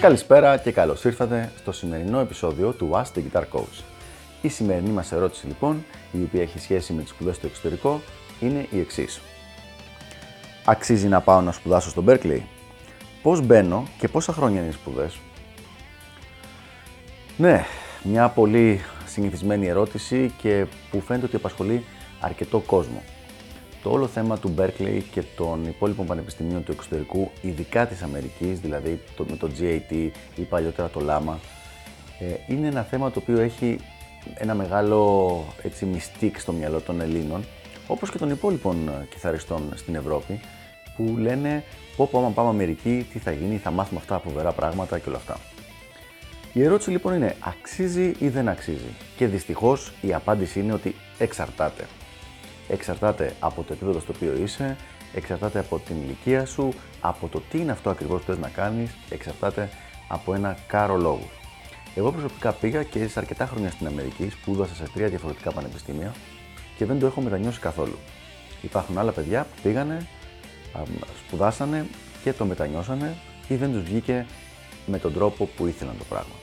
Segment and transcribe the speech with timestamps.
[0.00, 3.82] Καλησπέρα και καλώς ήρθατε στο σημερινό επεισόδιο του Ask the Guitar Coach.
[4.42, 8.00] Η σημερινή μας ερώτηση λοιπόν, η οποία έχει σχέση με τις σπουδές στο εξωτερικό,
[8.40, 9.20] είναι η εξής.
[10.64, 12.40] Αξίζει να πάω να σπουδάσω στο Berkeley;
[13.22, 15.18] Πώς μπαίνω και πόσα χρόνια είναι οι σπουδές;
[17.36, 17.64] Ναι,
[18.08, 21.84] μια πολύ συνηθισμένη ερώτηση και που φαίνεται ότι απασχολεί
[22.20, 23.02] αρκετό κόσμο.
[23.82, 29.00] Το όλο θέμα του Berkeley και των υπόλοιπων πανεπιστημίων του εξωτερικού, ειδικά της Αμερικής, δηλαδή
[29.16, 31.34] το, με το GAT ή παλιότερα το LAMA,
[32.18, 33.78] ε, είναι ένα θέμα το οποίο έχει
[34.34, 37.44] ένα μεγάλο έτσι, μυστικ στο μυαλό των Ελλήνων,
[37.86, 40.40] όπως και των υπόλοιπων ε, κιθαριστών στην Ευρώπη,
[40.96, 41.64] που λένε
[41.96, 45.18] πω πω άμα πάμε Αμερική, τι θα γίνει, θα μάθουμε αυτά φοβερά πράγματα και όλα
[45.18, 45.38] αυτά.
[46.56, 51.86] Η ερώτηση λοιπόν είναι αξίζει ή δεν αξίζει; Και δυστυχώς η απάντηση είναι ότι εξαρτάται.
[52.68, 54.76] Εξαρτάται από το επίπεδο στο οποίο είσαι,
[55.14, 56.68] εξαρτάται από την ηλικία σου,
[57.00, 59.68] από το τι είναι αυτό ακριβώς που θες να κάνεις, εξαρτάται
[60.08, 61.28] από ένα κάρο λόγου.
[61.94, 66.14] Εγώ προσωπικά πήγα και σε αρκετά χρόνια στην Αμερική, σπούδασα σε τρία διαφορετικά πανεπιστήμια
[66.76, 67.98] και δεν το έχω μετανιώσει καθόλου.
[68.62, 70.06] Υπάρχουν άλλα παιδιά που πήγανε,
[71.26, 71.86] σπουδάσανε
[72.22, 73.14] και το μετανιώσανε
[73.48, 74.26] ή δεν τους βγήκε
[74.86, 76.34] με τον τρόπο που ήθελαν το πράγμα.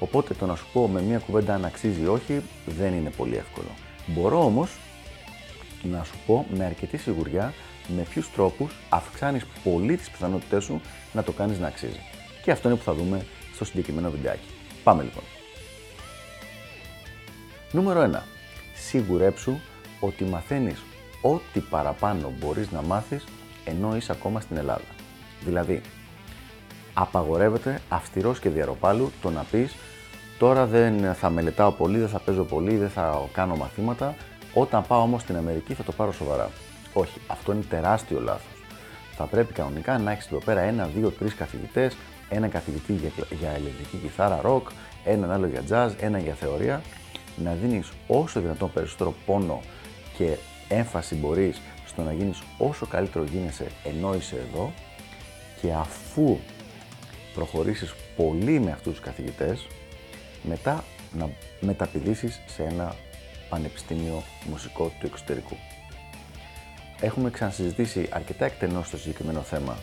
[0.00, 3.36] Οπότε το να σου πω με μία κουβέντα αν αξίζει ή όχι δεν είναι πολύ
[3.36, 3.68] εύκολο.
[4.06, 4.70] Μπορώ όμως
[5.82, 7.52] να σου πω με αρκετή σιγουριά
[7.96, 10.80] με ποιους τρόπους αυξάνεις πολύ τις πιθανότητές σου
[11.12, 12.00] να το κάνεις να αξίζει.
[12.44, 14.48] Και αυτό είναι που θα δούμε στο συγκεκριμένο βιντεάκι.
[14.84, 15.22] Πάμε λοιπόν.
[17.72, 18.22] Νούμερο 1.
[18.74, 19.58] Σίγουρέψου
[20.00, 20.82] ότι μαθαίνεις
[21.22, 23.24] ό,τι παραπάνω μπορείς να μάθεις
[23.64, 24.94] ενώ είσαι ακόμα στην Ελλάδα.
[25.44, 25.80] Δηλαδή,
[26.94, 29.74] απαγορεύεται αυστηρός και διαρροπάλου το να πεις
[30.40, 34.14] τώρα δεν θα μελετάω πολύ, δεν θα παίζω πολύ, δεν θα κάνω μαθήματα,
[34.54, 36.50] όταν πάω όμως στην Αμερική θα το πάρω σοβαρά.
[36.92, 38.62] Όχι, αυτό είναι τεράστιο λάθος.
[39.16, 41.96] Θα πρέπει κανονικά να έχεις εδώ πέρα ένα, δύο, τρεις καθηγητές,
[42.28, 43.10] ένα καθηγητή για,
[43.40, 44.62] για ηλεκτρική κιθάρα rock,
[45.04, 46.82] έναν άλλο για jazz, ένα για θεωρία,
[47.36, 49.60] να δίνεις όσο δυνατόν περισσότερο πόνο
[50.16, 50.36] και
[50.68, 54.72] έμφαση μπορείς στο να γίνεις όσο καλύτερο γίνεσαι ενώ είσαι εδώ
[55.60, 56.38] και αφού
[57.34, 59.66] προχωρήσεις πολύ με αυτούς τους καθηγητές,
[60.42, 61.30] μετά να
[61.60, 62.94] μεταπηδήσεις σε ένα
[63.48, 65.56] πανεπιστήμιο μουσικό του εξωτερικού.
[67.00, 69.76] Έχουμε ξανασυζητήσει αρκετά εκτενώς στο συγκεκριμένο θέμα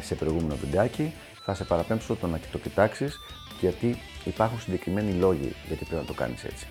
[0.00, 1.12] σε προηγούμενο βιντεάκι.
[1.44, 3.18] Θα σε παραπέμψω το να το κοιτάξεις
[3.60, 6.66] γιατί υπάρχουν συγκεκριμένοι λόγοι γιατί πρέπει να το κάνεις έτσι.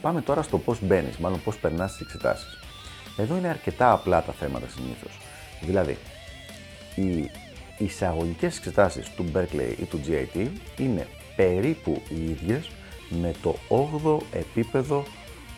[0.00, 2.58] Πάμε τώρα στο πώς μπαίνεις, μάλλον πώς περνάς τις εξετάσεις.
[3.16, 5.18] Εδώ είναι αρκετά απλά τα θέματα συνήθως.
[5.60, 5.98] Δηλαδή,
[6.94, 7.30] οι
[7.78, 10.46] εισαγωγικές εξετάσεις του Berkeley ή του GIT
[10.78, 12.70] είναι περίπου οι ίδιες
[13.08, 15.04] με το 8ο επίπεδο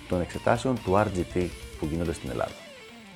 [0.09, 1.47] των εξετάσεων του RGT
[1.79, 2.55] που γίνονται στην Ελλάδα.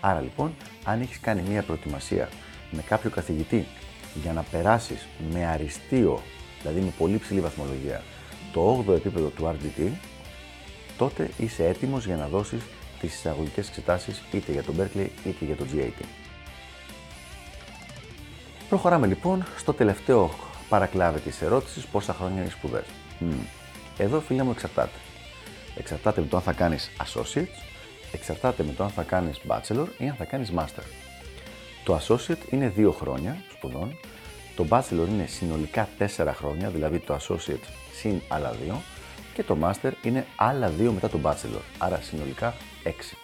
[0.00, 2.28] Άρα λοιπόν, αν έχεις κάνει μία προετοιμασία
[2.70, 3.66] με κάποιο καθηγητή
[4.22, 6.22] για να περάσεις με αριστείο,
[6.62, 8.02] δηλαδή με πολύ ψηλή βαθμολογία,
[8.52, 9.90] το 8ο επίπεδο του RGT,
[10.96, 12.62] τότε είσαι έτοιμος για να δώσεις
[13.00, 16.04] τις εισαγωγικές εξετάσεις είτε για τον Berkeley είτε για το GAT.
[18.68, 20.30] Προχωράμε λοιπόν στο τελευταίο
[20.68, 22.84] παρακλάδι της ερώτησης πόσα χρόνια είναι σπουδές.
[23.98, 24.98] Εδώ φίλε μου εξαρτάται.
[25.78, 27.62] Εξαρτάται με το αν θα κάνεις associates,
[28.12, 30.82] εξαρτάται με το αν θα κάνεις bachelor ή αν θα κάνεις master.
[31.84, 33.98] Το associate είναι δύο χρόνια σπουδών,
[34.56, 38.82] το bachelor είναι συνολικά τέσσερα χρόνια, δηλαδή το associate συν άλλα δύο
[39.34, 43.16] και το master είναι άλλα δύο μετά το bachelor, άρα συνολικά έξι.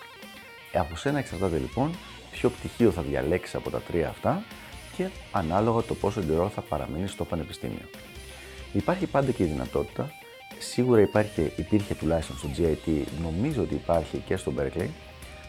[0.73, 1.95] Ε, από σένα εξαρτάται λοιπόν
[2.31, 4.43] ποιο πτυχίο θα διαλέξεις από τα τρία αυτά
[4.97, 7.89] και ανάλογα το πόσο καιρό θα παραμείνει στο πανεπιστήμιο.
[8.73, 10.13] Υπάρχει πάντα και η δυνατότητα
[10.63, 14.89] Σίγουρα υπάρχει, υπήρχε τουλάχιστον στο GIT, νομίζω ότι υπάρχει και στο Berkeley,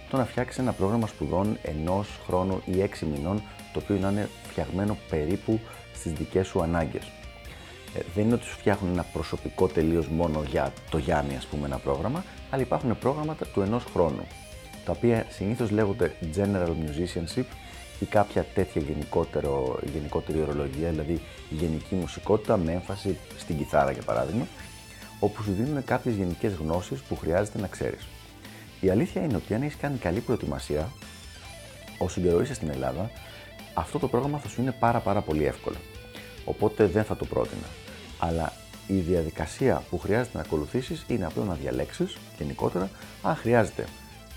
[0.10, 3.42] το να φτιάξεις ένα πρόγραμμα σπουδών ενός χρόνου ή έξι μηνών,
[3.74, 5.60] το οποίο να είναι φτιαγμένο περίπου
[5.96, 7.12] στις δικές σου ανάγκες.
[7.96, 11.66] Ε, δεν είναι ότι σου φτιάχνουν ένα προσωπικό τελείως μόνο για το Γιάννη, ας πούμε,
[11.66, 14.28] ένα πρόγραμμα, αλλά υπάρχουν πρόγραμματα του ενός χρόνου,
[14.86, 17.46] τα οποία συνήθως λέγονται General Musicianship
[18.00, 24.48] ή κάποια τέτοια γενικότερο, γενικότερη ορολογία, δηλαδή γενική μουσικότητα με έμφαση στην κιθάρα για παράδειγμα,
[25.20, 28.08] όπου σου δίνουν κάποιες γενικές γνώσεις που χρειάζεται να ξέρεις.
[28.80, 30.92] Η αλήθεια είναι ότι αν έχεις κάνει καλή προετοιμασία,
[31.98, 33.12] όσο καιρό είσαι στην Ελλάδα,
[33.74, 35.78] αυτό το πρόγραμμα θα σου είναι πάρα, πάρα πολύ εύκολο.
[36.46, 37.68] Οπότε δεν θα το πρότεινα.
[38.20, 38.54] Αλλά
[38.88, 42.90] η διαδικασία που χρειάζεται να ακολουθήσεις είναι απλά να διαλέξεις γενικότερα
[43.22, 43.86] αν χρειάζεται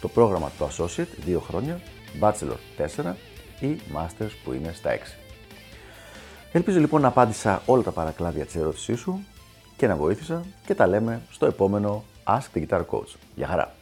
[0.00, 1.81] το πρόγραμμα του Associate 2 χρόνια,
[2.20, 3.14] Bachelor 4
[3.61, 4.99] ή Masters που είναι στα 6.
[6.53, 9.25] Ελπίζω λοιπόν να απάντησα όλα τα παρακλάδια της ερώτησής σου
[9.76, 13.14] και να βοήθησα και τα λέμε στο επόμενο Ask the Guitar Coach.
[13.35, 13.75] Γεια χαρά!